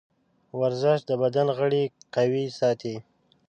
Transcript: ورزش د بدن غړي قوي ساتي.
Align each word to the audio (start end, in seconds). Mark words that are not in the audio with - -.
ورزش 0.59 0.99
د 1.09 1.11
بدن 1.21 1.47
غړي 1.57 1.83
قوي 2.15 2.45
ساتي. 2.59 2.95